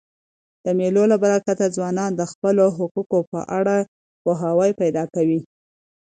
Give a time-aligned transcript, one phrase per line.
[0.65, 3.75] د مېلو له برکته ځوانان د خپلو حقوقو په اړه
[4.23, 5.39] پوهاوی پیدا کوي.